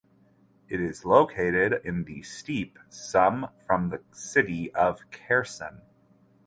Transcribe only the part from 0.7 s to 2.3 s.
is located in the